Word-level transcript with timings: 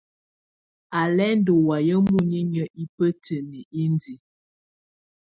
Á 0.99 1.01
lɛ́ 1.15 1.31
ndɔ́ 1.39 1.57
wayɛ̀á 1.67 1.97
muninyǝ́ 2.07 2.71
ibǝ́tǝ́niǝ́ 2.83 3.67
indiǝ. 3.81 4.15